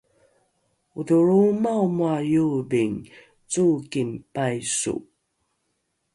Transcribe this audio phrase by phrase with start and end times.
[0.99, 3.11] odholroomao moa iobingi
[3.51, 4.93] cookingi paiso